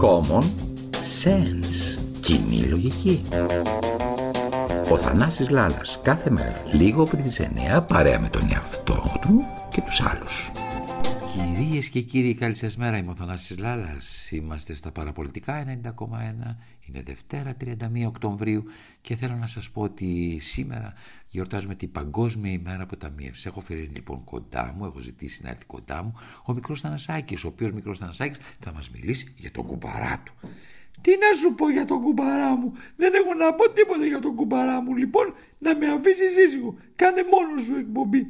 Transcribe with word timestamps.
Common 0.00 0.42
sense. 1.24 1.98
Κοινή 2.20 2.58
λογική. 2.58 3.22
Ο 4.90 4.96
Θανάσης 4.96 5.48
Λάλας 5.48 6.00
κάθε 6.02 6.30
μέρα 6.30 6.52
λίγο 6.72 7.02
πριν 7.04 7.22
τις 7.22 7.40
9 7.40 7.80
παρέα 7.86 8.20
με 8.20 8.28
τον 8.28 8.50
εαυτό 8.52 9.12
του 9.20 9.44
και 9.70 9.80
τους 9.80 10.00
άλλους. 10.00 10.50
Κυρίες 11.46 11.88
και 11.88 12.00
κύριοι 12.00 12.34
καλή 12.34 12.54
σας 12.54 12.76
μέρα 12.76 12.96
είμαι 12.96 13.10
ο 13.10 13.14
Θανάσης 13.14 13.58
Λάλας 13.58 14.30
Είμαστε 14.30 14.74
στα 14.74 14.92
παραπολιτικά 14.92 15.64
90,1 15.64 15.68
Είναι 16.80 17.02
Δευτέρα 17.04 17.56
31 17.60 17.74
Οκτωβρίου 18.06 18.64
Και 19.00 19.16
θέλω 19.16 19.34
να 19.34 19.46
σας 19.46 19.70
πω 19.70 19.82
ότι 19.82 20.38
σήμερα 20.40 20.92
γιορτάζουμε 21.28 21.74
την 21.74 21.92
Παγκόσμια 21.92 22.52
ημέρα 22.52 22.82
αποταμίευσης 22.82 23.46
Έχω 23.46 23.60
φέρει 23.60 23.90
λοιπόν 23.94 24.24
κοντά 24.24 24.74
μου 24.76 24.84
Έχω 24.84 24.98
ζητήσει 24.98 25.42
να 25.42 25.50
έρθει 25.50 25.64
κοντά 25.64 26.02
μου 26.02 26.14
Ο 26.44 26.52
μικρός 26.52 26.80
Θανασάκης 26.80 27.44
Ο 27.44 27.48
οποίος 27.48 27.72
μικρός 27.72 27.98
Θανασάκης 27.98 28.38
θα 28.60 28.72
μας 28.72 28.90
μιλήσει 28.90 29.34
για 29.36 29.50
τον 29.50 29.66
κουμπαρά 29.66 30.22
του 30.24 30.34
τι 31.00 31.10
να 31.10 31.38
σου 31.38 31.54
πω 31.54 31.70
για 31.70 31.84
τον 31.84 32.00
κουμπαρά 32.00 32.56
μου; 32.56 32.72
Δεν 32.96 33.12
έχω 33.14 33.34
να 33.34 33.54
πω 33.54 33.70
τίποτα 33.70 34.06
για 34.06 34.18
τον 34.18 34.34
κουμπαρά 34.34 34.80
μου. 34.80 34.96
Λοιπόν, 34.96 35.34
να 35.58 35.76
με 35.76 35.86
αφήσει 35.86 36.28
σύζυγο. 36.28 36.76
Κάνε 36.96 37.22
μόνο 37.22 37.60
σου 37.60 37.76
εκπομπή. 37.76 38.26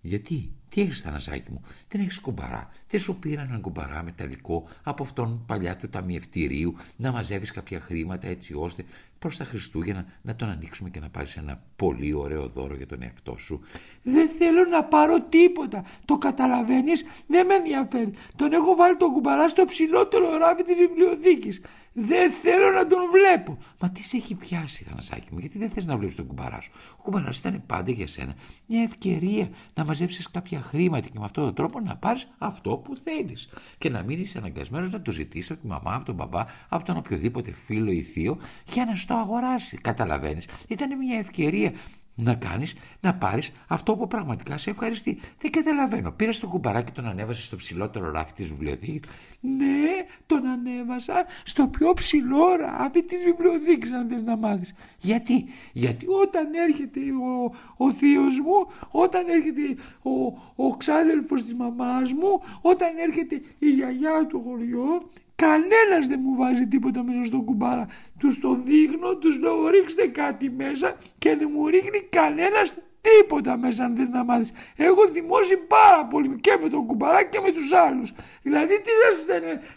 Γιατί, 0.00 0.52
τι 0.74 0.80
έχεις 0.80 1.00
θανασάκι 1.00 1.50
μου, 1.50 1.60
δεν 1.88 2.00
έχεις 2.00 2.18
κουμπαρά. 2.18 2.70
Δεν 2.88 3.00
σου 3.00 3.16
πήρα 3.16 3.42
έναν 3.42 3.60
κουμπαρά 3.60 4.02
μεταλλικό 4.02 4.68
από 4.82 5.02
αυτόν 5.02 5.44
παλιά 5.46 5.76
του 5.76 5.88
ταμιευτηρίου 5.88 6.76
να 6.96 7.12
μαζεύεις 7.12 7.50
κάποια 7.50 7.80
χρήματα 7.80 8.26
έτσι 8.28 8.54
ώστε 8.54 8.84
προς 9.24 9.36
τα 9.36 9.44
Χριστούγεννα 9.44 10.04
να 10.22 10.36
τον 10.36 10.48
ανοίξουμε 10.48 10.90
και 10.90 11.00
να 11.00 11.08
πάρει 11.08 11.28
ένα 11.36 11.62
πολύ 11.76 12.12
ωραίο 12.12 12.48
δώρο 12.48 12.74
για 12.74 12.86
τον 12.86 13.02
εαυτό 13.02 13.36
σου. 13.38 13.60
Δεν 14.02 14.28
θέλω 14.28 14.64
να 14.64 14.84
πάρω 14.84 15.20
τίποτα. 15.20 15.84
Το 16.04 16.18
καταλαβαίνεις, 16.18 17.04
δεν 17.26 17.46
με 17.46 17.54
ενδιαφέρει. 17.54 18.10
Τον 18.36 18.52
έχω 18.52 18.74
βάλει 18.74 18.96
τον 18.96 19.12
κουμπαρά 19.12 19.48
στο 19.48 19.64
ψηλότερο 19.64 20.36
ράφι 20.36 20.62
της 20.62 20.76
βιβλιοθήκης. 20.76 21.60
Δεν 21.96 22.32
θέλω 22.32 22.70
να 22.70 22.86
τον 22.86 22.98
βλέπω. 23.12 23.58
Μα 23.80 23.90
τι 23.90 24.02
σε 24.02 24.16
έχει 24.16 24.34
πιάσει, 24.34 24.84
Θανασάκη 24.84 25.28
μου, 25.30 25.38
γιατί 25.38 25.58
δεν 25.58 25.70
θες 25.70 25.86
να 25.86 25.96
βλέπεις 25.96 26.16
τον 26.16 26.26
κουμπαρά 26.26 26.60
σου; 26.60 26.70
Ο 26.96 27.02
κουμπαράς 27.02 27.38
ήταν 27.38 27.62
πάντα 27.66 27.90
για 27.90 28.06
σένα 28.06 28.34
μια 28.66 28.82
ευκαιρία 28.82 29.48
να 29.74 29.84
μαζέψεις 29.84 30.30
κάποια 30.30 30.60
χρήματα 30.60 31.08
και 31.08 31.18
με 31.18 31.24
αυτόν 31.24 31.44
τον 31.44 31.54
τρόπο 31.54 31.80
να 31.80 31.96
πάρεις 31.96 32.28
αυτό 32.38 32.76
που 32.76 32.96
θέλεις. 33.04 33.48
Και 33.78 33.90
να 33.90 34.02
μην 34.02 34.20
είσαι 34.20 34.38
αναγκασμένος 34.38 34.90
να 34.90 35.02
το 35.02 35.12
ζητήσεις 35.12 35.50
από 35.50 35.60
τη 35.60 35.66
μαμά, 35.66 35.94
από 35.94 36.04
τον 36.04 36.14
μπαμπά, 36.14 36.44
από 36.68 36.84
τον 36.84 36.96
οποιοδήποτε 36.96 37.50
φίλο 37.52 37.90
ή 37.90 38.02
θείο 38.02 38.38
για 38.66 38.84
να 38.84 38.96
στο 39.14 39.22
αγοράσει. 39.22 39.76
Καταλαβαίνεις. 39.76 40.48
Ήταν 40.68 40.96
μια 40.96 41.18
ευκαιρία 41.18 41.72
να 42.16 42.34
κάνεις, 42.34 42.74
να 43.00 43.14
πάρεις 43.14 43.52
αυτό 43.66 43.96
που 43.96 44.08
πραγματικά 44.08 44.58
σε 44.58 44.70
ευχαριστεί. 44.70 45.20
Δεν 45.38 45.50
καταλαβαίνω. 45.50 46.10
Πήρες 46.10 46.40
το 46.40 46.46
κουμπαράκι 46.46 46.92
τον 46.92 47.06
ανέβασες 47.06 47.44
στο 47.44 47.56
ψηλότερο 47.56 48.10
ράφι 48.10 48.32
της 48.32 48.46
βιβλιοθήκης. 48.46 49.10
Ναι, 49.40 50.06
τον 50.26 50.46
ανέβασα 50.46 51.26
στο 51.44 51.66
πιο 51.66 51.92
ψηλό 51.92 52.56
ράφι 52.56 53.02
της 53.02 53.18
βιβλιοθήκης 53.24 53.92
αν 53.92 54.08
θες 54.08 54.22
να 54.22 54.36
μάθεις. 54.36 54.74
Γιατί, 54.98 55.44
γιατί 55.72 56.06
όταν 56.22 56.54
έρχεται 56.54 57.00
ο, 57.00 57.54
ο 57.76 57.92
θείος 57.92 58.38
μου, 58.38 58.72
όταν 58.90 59.28
έρχεται 59.28 59.82
ο, 60.02 60.64
ο 60.66 60.76
ξάδελφος 60.76 61.42
της 61.42 61.54
μαμάς 61.54 62.12
μου, 62.12 62.40
όταν 62.60 62.88
έρχεται 62.96 63.42
η 63.58 63.70
γιαγιά 63.70 64.26
του 64.26 64.42
χωριό, 64.46 65.02
Κανένας 65.46 66.08
δεν 66.08 66.20
μου 66.22 66.36
βάζει 66.36 66.66
τίποτα 66.66 67.02
μέσα 67.02 67.24
στον 67.24 67.44
κουμπάρα. 67.44 67.86
Τους 68.18 68.40
το 68.40 68.60
δείχνω, 68.64 69.16
τους 69.16 69.38
λέω 69.38 69.68
ρίξτε 69.68 70.06
κάτι 70.06 70.50
μέσα 70.50 70.96
και 71.18 71.36
δεν 71.36 71.48
μου 71.52 71.66
ρίχνει 71.66 72.00
κανένας 72.00 72.74
τίποτα 73.00 73.56
μέσα 73.56 73.84
αν 73.84 73.96
δεν 73.96 74.10
να 74.10 74.24
μάθεις. 74.24 74.50
Έχω 74.76 75.02
δημώσει 75.12 75.56
πάρα 75.56 76.06
πολύ 76.06 76.40
και 76.40 76.58
με 76.62 76.68
τον 76.68 76.86
κουμπαρά 76.86 77.24
και 77.24 77.40
με 77.40 77.50
τους 77.50 77.72
άλλους. 77.72 78.12
Δηλαδή 78.42 78.80
τι 78.80 78.90
σας, 79.02 79.24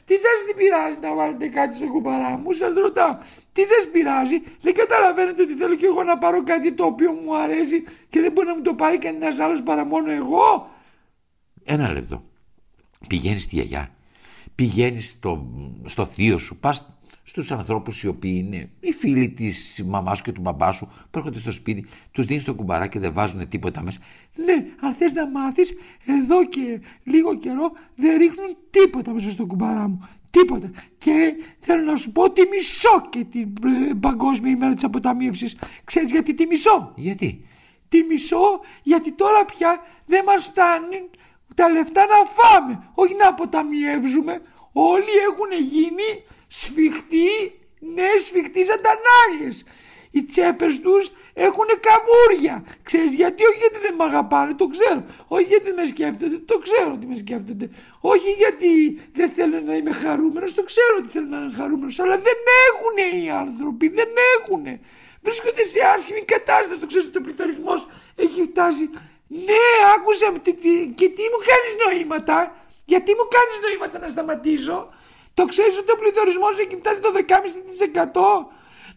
τι 0.06 0.13
σας 0.13 0.38
δεν 0.45 0.56
πειράζει 0.56 0.97
να 1.01 1.16
βάλετε 1.16 1.47
κάτι 1.47 1.75
στο 1.75 1.88
κουμπαρά 1.88 2.38
μου, 2.38 2.53
σας 2.53 2.73
ρωτάω. 2.73 3.17
Τι 3.53 3.61
σας 3.66 3.89
πειράζει, 3.91 4.41
δεν 4.61 4.73
καταλαβαίνετε 4.73 5.41
ότι 5.41 5.53
θέλω 5.53 5.75
και 5.75 5.85
εγώ 5.85 6.03
να 6.03 6.17
πάρω 6.17 6.44
κάτι 6.44 6.73
το 6.73 6.85
οποίο 6.85 7.11
μου 7.11 7.38
αρέσει 7.38 7.83
και 8.09 8.22
δεν 8.22 8.31
μπορεί 8.31 8.47
να 8.47 8.56
μου 8.56 8.61
το 8.61 8.73
πάρει 8.73 8.97
κανένας 8.97 9.39
άλλος 9.39 9.63
παρά 9.63 9.85
μόνο 9.85 10.11
εγώ. 10.11 10.69
Ένα 11.63 11.91
λεπτό. 11.91 12.23
Πηγαίνεις 13.07 13.44
στη 13.44 13.56
γιαγιά 13.56 13.97
πηγαίνεις 14.57 15.12
στο, 15.12 15.47
στο 15.85 16.06
θείο 16.06 16.38
σου, 16.38 16.57
πας 16.57 16.88
στους 17.23 17.51
ανθρώπους 17.51 18.03
οι 18.03 18.07
οποίοι 18.07 18.44
είναι 18.45 18.69
οι 18.79 18.91
φίλοι 18.91 19.29
της 19.29 19.84
μαμάς 19.88 20.18
σου 20.18 20.23
και 20.23 20.31
του 20.31 20.41
μπαμπά 20.41 20.72
σου 20.72 20.85
που 20.85 21.18
έρχονται 21.18 21.40
στο 21.40 21.51
σπίτι, 21.51 21.85
τους 22.12 22.25
δίνεις 22.25 22.44
το 22.44 22.53
κουμπαρά 22.53 22.88
και 22.88 23.00
δεν 23.00 23.13
βάζουν 23.13 23.47
τίποτα 23.47 23.81
μέσα. 23.81 24.00
Ναι, 24.45 24.66
αν 24.81 24.94
θες 24.94 25.13
να 25.13 25.28
μάθεις, 25.28 25.73
εδώ 26.06 26.45
και 26.45 26.81
λίγο 27.03 27.38
καιρό 27.38 27.72
δεν 27.95 28.18
ρίχνουν 28.18 28.57
τίποτα 28.69 29.13
μέσα 29.13 29.29
στο 29.29 29.45
κουμπαρά 29.45 29.88
μου. 29.88 30.07
Τίποτα. 30.29 30.72
Και 30.97 31.34
θέλω 31.59 31.84
να 31.84 31.95
σου 31.95 32.12
πω 32.12 32.24
ότι 32.24 32.41
μισώ 32.47 33.01
και 33.09 33.24
την 33.24 33.53
ε, 33.66 33.94
παγκόσμια 34.00 34.51
ημέρα 34.51 34.74
της 34.74 34.84
αποταμίευσης. 34.84 35.57
Ξέρεις 35.84 36.12
γιατί 36.12 36.34
τη 36.34 36.45
μισώ; 36.45 36.94
Γιατί; 36.95 37.45
Τη 37.89 38.03
μισώ 38.03 38.59
γιατί 38.84 39.12
τώρα 39.12 39.45
πια 39.45 39.79
δεν 40.06 40.24
μας 40.25 40.44
φτάνει 40.44 41.09
τα 41.57 41.69
λεφτά 41.69 42.06
να 42.06 42.19
φάμε, 42.38 42.73
όχι 42.94 43.16
να 43.16 43.28
αποταμιεύζουμε. 43.28 44.41
Όλοι 44.72 45.13
έχουν 45.29 45.51
γίνει 45.75 46.09
σφιχτοί, 46.47 47.29
ναι 47.79 48.09
σφιχτοί 48.25 48.62
ζαντανάλιες. 48.63 49.66
Οι 50.12 50.23
τσέπες 50.23 50.79
τους 50.79 51.12
έχουν 51.34 51.68
καβούρια. 51.88 52.63
Ξέρεις 52.84 53.13
γιατί, 53.13 53.45
όχι 53.45 53.57
γιατί 53.57 53.79
δεν 53.85 53.95
με 53.97 54.03
αγαπάνε, 54.03 54.53
το 54.53 54.68
ξέρω. 54.68 55.06
Όχι 55.28 55.44
γιατί 55.44 55.73
με 55.73 55.85
σκέφτονται, 55.85 56.38
το 56.38 56.57
ξέρω 56.57 56.91
ότι 56.94 57.06
με 57.06 57.16
σκέφτονται. 57.16 57.69
Όχι 58.00 58.29
γιατί 58.29 58.72
δεν 59.13 59.29
θέλουν 59.29 59.66
να 59.66 59.74
είμαι 59.75 59.91
χαρούμενος, 59.91 60.53
το 60.53 60.63
ξέρω 60.63 60.95
ότι 61.00 61.09
θέλουν 61.09 61.29
να 61.29 61.38
είναι 61.38 61.53
χαρούμενος. 61.53 62.00
Αλλά 62.00 62.18
δεν 62.18 62.39
έχουν 62.68 63.22
οι 63.22 63.29
άνθρωποι, 63.29 63.88
δεν 63.89 64.09
έχουν. 64.35 64.63
Βρίσκονται 65.22 65.66
σε 65.66 65.79
άσχημη 65.95 66.22
κατάσταση, 66.22 66.79
το 66.79 66.85
ξέρω 66.85 67.03
ότι 67.07 67.18
ο 67.18 67.22
πληθωρισμός 67.22 67.88
έχει 68.16 68.41
φτάσει 68.44 68.89
ναι, 69.27 69.65
άκουσε 69.95 70.25
και 70.99 71.07
τι 71.15 71.23
μου 71.31 71.39
κάνεις 71.49 71.73
νοήματα; 71.83 72.55
Γιατί 72.85 73.11
μου 73.17 73.27
κάνεις 73.35 73.57
νοήματα 73.65 73.99
να 73.99 74.07
σταματήσω; 74.07 74.89
Το 75.33 75.45
ξέρεις 75.45 75.77
ότι 75.77 75.91
ο 75.91 75.95
πληθωρισμός 75.95 76.59
έχει 76.59 76.75
φτάσει 76.77 76.99
το 76.99 77.11
10,5%. 77.13 78.47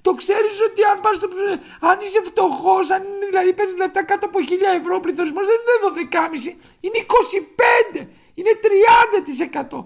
Το 0.02 0.14
ξέρεις 0.14 0.60
ότι 0.68 0.80
αν, 0.84 1.00
πας 1.00 1.16
στο, 1.16 1.28
αν 1.80 1.98
είσαι 2.00 2.22
φτωχός, 2.22 2.90
αν 2.90 3.02
είναι, 3.02 3.26
δηλαδή 3.26 3.52
παίρνεις 3.52 3.76
λεφτά 3.76 4.04
κάτω 4.04 4.26
από 4.26 4.38
1000 4.38 4.78
ευρώ, 4.80 4.94
ο 4.94 5.00
πληθωρισμός 5.00 5.46
δεν 5.46 5.58
είναι 5.60 6.08
12,5, 6.12 6.56
είναι 6.80 6.98
25, 7.94 8.06
είναι 8.34 8.52
30%. 9.70 9.84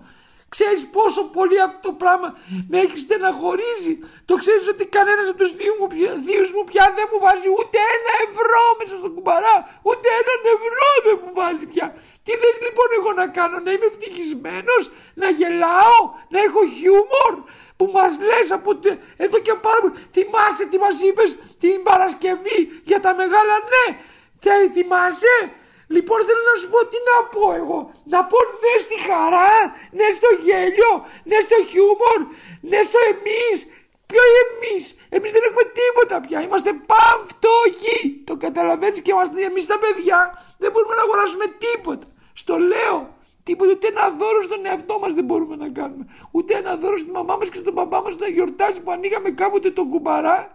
Ξέρεις 0.56 0.82
πόσο 0.96 1.22
πολύ 1.36 1.58
αυτό 1.66 1.80
το 1.88 1.92
πράγμα 2.02 2.28
με 2.70 2.78
έχει 2.84 2.98
στεναχωρήσει. 3.06 3.92
Το 4.28 4.34
ξέρεις 4.42 4.66
ότι 4.72 4.84
κανένας 4.96 5.26
από 5.30 5.38
τους 5.42 5.52
δύο 5.60 5.72
μου, 5.78 5.86
δύο 6.28 6.42
μου 6.54 6.64
πια 6.70 6.84
δεν 6.96 7.06
μου 7.10 7.18
βάζει 7.24 7.48
ούτε 7.58 7.78
ένα 7.96 8.12
ευρώ 8.26 8.62
μέσα 8.78 8.94
στον 9.00 9.12
κουμπαρά. 9.14 9.56
Ούτε 9.88 10.06
έναν 10.20 10.40
ευρώ 10.56 10.88
δεν 11.06 11.16
μου 11.22 11.30
βάζει 11.38 11.66
πια. 11.72 11.86
Τι 12.24 12.32
θες 12.40 12.56
λοιπόν 12.66 12.88
εγώ 12.98 13.10
να 13.20 13.26
κάνω, 13.38 13.56
να 13.66 13.70
είμαι 13.74 13.86
ευτυχισμένος, 13.92 14.82
να 15.22 15.28
γελάω, 15.38 16.00
να 16.32 16.38
έχω 16.46 16.60
χιούμορ 16.76 17.34
που 17.78 17.86
μας 17.96 18.12
λες 18.28 18.48
από 18.58 18.70
εδώ 19.24 19.38
και 19.46 19.54
πάρα 19.66 19.80
πολύ. 19.82 19.94
Θυμάσαι 20.16 20.64
τι 20.70 20.78
μας 20.84 20.96
είπες 21.06 21.30
την 21.62 21.78
Παρασκευή 21.88 22.60
για 22.90 23.00
τα 23.04 23.10
μεγάλα 23.20 23.56
ναι. 23.72 23.86
Θα 24.44 24.52
θυμάσαι; 24.74 25.36
Λοιπόν 25.94 26.18
θέλω 26.26 26.42
να 26.52 26.56
σου 26.60 26.68
πω 26.72 26.80
τι 26.90 26.98
να 27.10 27.16
πω 27.34 27.44
εγώ. 27.62 27.78
Να 28.12 28.24
πω 28.30 28.38
ναι 28.62 28.74
στη 28.86 28.96
χαρά, 29.08 29.54
ναι 29.98 30.08
στο 30.18 30.28
γέλιο, 30.44 30.92
ναι 31.30 31.38
στο 31.46 31.56
χιούμορ, 31.70 32.20
ναι 32.70 32.80
στο 32.88 32.98
εμείς. 33.12 33.56
Ποιο 34.06 34.22
εμείς, 34.44 34.82
εμείς 35.08 35.32
δεν 35.32 35.42
έχουμε 35.48 35.64
τίποτα 35.78 36.20
πια, 36.26 36.42
είμαστε 36.42 36.72
παυτόχοι. 36.92 38.22
Το 38.24 38.36
καταλαβαίνεις 38.36 39.00
και 39.00 39.10
είμαστε 39.12 39.42
εμείς 39.44 39.66
τα 39.66 39.78
παιδιά, 39.78 40.18
δεν 40.58 40.70
μπορούμε 40.72 40.94
να 40.94 41.02
αγοράσουμε 41.02 41.46
τίποτα. 41.64 42.06
Στο 42.32 42.56
λέω, 42.58 43.16
τίποτα, 43.42 43.70
ούτε 43.70 43.86
ένα 43.86 44.10
δώρο 44.10 44.42
στον 44.42 44.66
εαυτό 44.66 44.98
μας 44.98 45.12
δεν 45.14 45.24
μπορούμε 45.24 45.56
να 45.56 45.68
κάνουμε. 45.68 46.04
Ούτε 46.30 46.54
ένα 46.54 46.76
δώρο 46.76 46.96
στη 46.98 47.10
μαμά 47.10 47.36
μας 47.36 47.48
και 47.48 47.56
στον 47.56 47.74
παπά 47.74 48.02
μας 48.02 48.16
να 48.16 48.28
γιορτάζει 48.28 48.80
που 48.80 48.90
ανοίγαμε 48.90 49.30
κάποτε 49.30 49.70
τον 49.70 49.88
κουμπαρά 49.88 50.54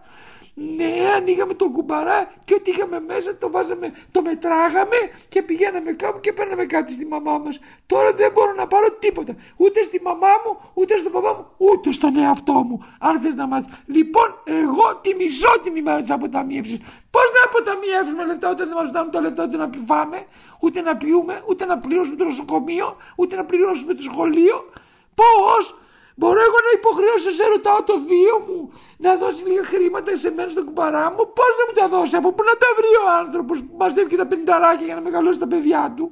ναι, 0.76 0.92
ανοίγαμε 1.16 1.54
τον 1.54 1.72
κουμπαρά 1.72 2.32
και 2.44 2.54
ό,τι 2.54 2.70
είχαμε 2.70 3.00
μέσα 3.00 3.36
το 3.36 3.50
βάζαμε, 3.50 3.92
το 4.10 4.22
μετράγαμε 4.22 4.96
και 5.28 5.42
πηγαίναμε 5.42 5.92
κάπου 5.92 6.20
και 6.20 6.32
παίρναμε 6.32 6.64
κάτι 6.64 6.92
στη 6.92 7.06
μαμά 7.06 7.38
μας. 7.38 7.58
Τώρα 7.86 8.12
δεν 8.12 8.32
μπορώ 8.32 8.52
να 8.52 8.66
πάρω 8.66 8.90
τίποτα. 8.90 9.34
Ούτε 9.56 9.82
στη 9.82 10.00
μαμά 10.02 10.28
μου, 10.44 10.70
ούτε 10.74 10.98
στον 10.98 11.12
παπά 11.12 11.34
μου, 11.34 11.46
ούτε 11.56 11.92
στον 11.92 12.16
εαυτό 12.16 12.52
μου. 12.52 12.84
Αν 12.98 13.20
θες 13.20 13.34
να 13.34 13.46
μάθεις. 13.46 13.74
Λοιπόν, 13.86 14.42
εγώ 14.44 14.96
τη 15.02 15.14
μισό 15.14 15.60
τη 15.62 15.82
μέρα 15.82 16.00
της 16.00 16.10
αποταμίευσης. 16.10 16.78
Πώς 17.10 17.24
να 17.34 17.44
αποταμιεύσουμε 17.44 18.24
λεφτά 18.24 18.50
όταν 18.50 18.68
δεν 18.68 18.76
μας 18.76 18.88
φτάνουν 18.88 19.10
τα 19.10 19.20
λεφτά 19.20 19.44
ούτε 19.44 19.56
να 19.56 19.70
φάμε, 19.86 20.24
ούτε 20.60 20.80
να 20.80 20.96
πιούμε, 20.96 21.42
ούτε 21.48 21.64
να 21.64 21.78
πληρώσουμε 21.78 22.16
το 22.16 22.24
νοσοκομείο, 22.24 22.96
ούτε 23.16 23.36
να 23.36 23.44
πληρώσουμε 23.44 23.94
το 23.94 24.02
σχολείο. 24.02 24.70
Πώς, 25.14 25.74
Μπορώ 26.20 26.40
εγώ 26.48 26.58
να 26.66 26.72
υποχρεώσω 26.78 27.30
σε 27.38 27.44
ρωτάω 27.52 27.80
το 27.90 27.96
βίο 28.08 28.36
μου 28.46 28.60
να 29.04 29.10
δώσει 29.16 29.42
λίγα 29.48 29.64
χρήματα 29.72 30.16
σε 30.16 30.30
μένα 30.36 30.50
στον 30.54 30.64
κουμπαρά 30.64 31.04
μου; 31.10 31.22
Πώς 31.38 31.52
να 31.58 31.64
μου 31.66 31.74
τα 31.80 31.86
δώσει, 31.94 32.16
από 32.20 32.28
πού 32.32 32.42
να 32.50 32.54
τα 32.62 32.68
βρει 32.78 32.92
ο 33.04 33.06
άνθρωπος 33.20 33.56
που 33.64 33.74
μαζεύει 33.80 34.08
και 34.12 34.20
τα 34.22 34.26
πενταράκια 34.30 34.86
για 34.88 34.96
να 34.98 35.02
μεγαλώσει 35.08 35.38
τα 35.44 35.48
παιδιά 35.52 35.82
του; 35.96 36.06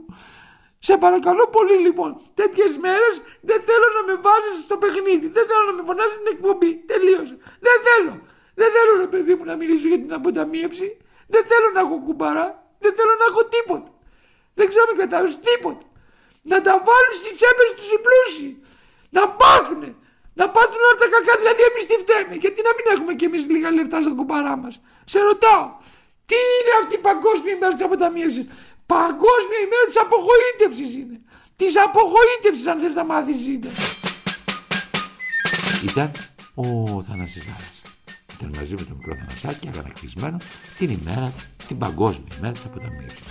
Σε 0.78 0.94
παρακαλώ 1.04 1.44
πολύ 1.56 1.76
λοιπόν. 1.86 2.10
Τέτοιες 2.40 2.72
μέρες 2.84 3.14
δεν 3.48 3.60
θέλω 3.68 3.88
να 3.96 4.02
με 4.08 4.14
βάζεις 4.24 4.56
στο 4.66 4.76
παιχνίδι. 4.82 5.26
Δεν 5.36 5.44
θέλω 5.50 5.64
να 5.70 5.74
με 5.78 5.82
φωνάζεις 5.88 6.16
την 6.20 6.28
εκπομπή. 6.34 6.70
Τελείωσε. 6.90 7.36
Δεν 7.66 7.76
θέλω. 7.86 8.14
Δεν 8.60 8.68
θέλω 8.74 8.92
ρε 9.04 9.10
παιδί 9.12 9.34
μου 9.36 9.44
να 9.50 9.54
μιλήσω 9.60 9.86
για 9.92 10.00
την 10.04 10.12
αποταμίευση. 10.18 10.88
Δεν 11.34 11.42
θέλω 11.50 11.68
να 11.76 11.80
έχω 11.84 11.96
κουμπαρά. 12.06 12.46
Δεν 12.82 12.92
θέλω 12.96 13.14
να 13.22 13.26
έχω 13.30 13.42
τίποτα. 13.54 13.90
Δεν 14.58 14.66
ξέρω 14.70 14.84
με 14.90 14.96
κατάλαβες 15.02 15.36
τίποτα. 15.48 15.84
Να 16.50 16.56
τα 16.66 16.72
βάλουν 16.86 17.14
στις 17.20 17.32
τσέπες 17.38 17.68
τους 17.76 17.88
οι 17.94 17.98
πλούσιοι. 18.06 18.50
Να 19.16 19.22
πάθουνε. 19.40 19.90
Να 20.40 20.44
πάθουν 20.54 20.80
όλα 20.86 20.98
τα 21.02 21.08
κακά, 21.14 21.34
δηλαδή 21.40 21.62
εμείς 21.70 21.84
τι 21.88 21.96
φταίμε; 22.02 22.34
Γιατί 22.44 22.58
να 22.66 22.72
μην 22.76 22.84
έχουμε 22.94 23.12
κι 23.18 23.26
εμείς 23.30 23.42
λίγα 23.54 23.70
λεφτά 23.70 23.98
στα 24.04 24.12
κουμπαρά 24.18 24.56
μας; 24.62 24.74
Σε 25.12 25.18
ρωτάω, 25.28 25.66
τι 26.28 26.38
είναι 26.54 26.72
αυτή 26.80 26.94
η 27.00 27.02
παγκόσμια 27.08 27.52
ημέρα 27.56 27.72
της 27.76 27.84
αποταμίευσης; 27.88 28.46
Παγκόσμια 28.94 29.60
ημέρα 29.66 29.84
της 29.90 29.98
απογοήτευσης 30.04 30.90
είναι. 31.00 31.20
Της 31.56 31.72
απογοήτευσης, 31.86 32.66
αν 32.66 32.80
θες 32.80 32.94
να 32.94 33.04
μάθεις, 33.04 33.46
είναι. 33.46 33.70
Ήταν 35.90 36.10
ο 36.54 36.64
Θανάσης 37.02 37.44
Λάρας. 37.46 37.82
Ήταν 38.34 38.50
μαζί 38.56 38.74
με 38.74 38.82
το 38.82 38.94
μικρό 38.98 39.14
Θανασάκι 39.14 39.68
αγανακτισμένο 39.68 40.36
την 40.78 40.90
ημέρα, 40.90 41.32
την 41.68 41.78
παγκόσμια 41.78 42.36
ημέρα 42.36 42.52
της 42.52 42.64
αποταμίευσης. 42.64 43.26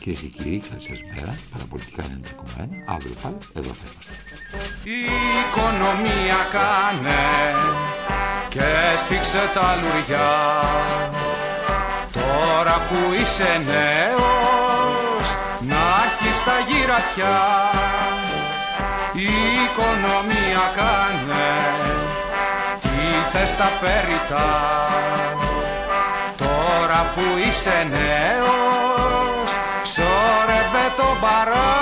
Κυρίες 0.00 0.20
και 0.20 0.26
κύριοι, 0.26 0.62
καλή 0.68 0.80
σας 0.80 1.00
μέρα. 1.14 1.38
Παραπολιτικά 1.52 2.02
90,1. 2.02 2.68
Αύριο 2.94 3.14
πάλι 3.22 3.38
εδώ 3.58 3.70
θα 3.78 3.84
είμαστε. 3.90 4.12
Η 4.96 5.00
οικονομία 5.40 6.40
κάνε 6.56 7.26
και 8.48 8.68
σφίξε 8.96 9.50
τα 9.54 9.68
λουριά. 9.80 10.32
Τώρα 12.12 12.76
που 12.88 13.12
είσαι 13.20 13.62
νέος 13.66 15.26
να 15.60 15.82
έχεις 16.06 16.42
τα 16.44 16.56
γυρατιά. 16.68 17.40
Η 19.12 19.32
οικονομία 19.64 20.64
κάνε 20.78 21.50
τι 22.82 22.98
θες 23.30 23.56
τα 23.56 23.70
περιτά. 23.80 24.50
Τώρα 26.36 27.12
που 27.14 27.22
είσαι 27.48 27.86
νέος 27.90 28.77
Σόρευε 29.98 30.86
το 30.96 31.16
μπαρά 31.20 31.74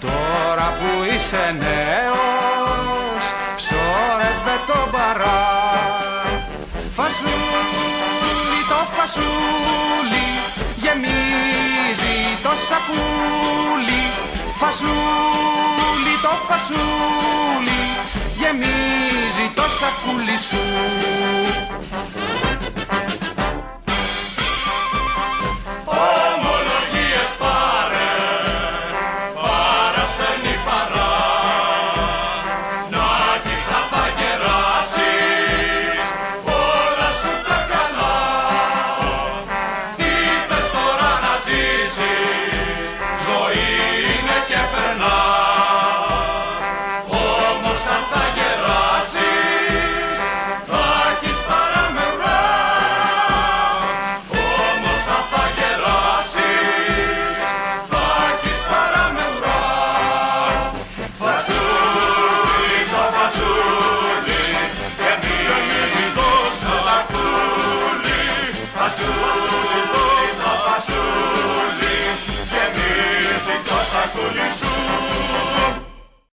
Τώρα 0.00 0.68
που 0.78 0.90
είσαι 1.14 1.56
νέος 1.58 3.24
Σόρευε 3.66 4.56
το 4.66 4.88
μπαρά 4.90 5.42
Φασούλι 6.92 8.60
το 8.68 8.80
φασούλι 8.94 10.26
Γεμίζει 10.82 12.16
το 12.42 12.52
σακούλι. 12.68 14.04
Φασούλι 14.60 16.14
το 16.22 16.32
φασούλι 16.48 17.80
Γεμίζει 18.40 19.46
το 19.54 19.62
σακούλι 19.78 20.38
σου 20.48 20.62